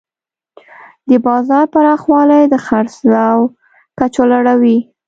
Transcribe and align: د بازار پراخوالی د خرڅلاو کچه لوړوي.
د 1.09 1.11
بازار 1.25 1.65
پراخوالی 1.73 2.43
د 2.49 2.55
خرڅلاو 2.65 3.39
کچه 3.99 4.23
لوړوي. 4.31 4.77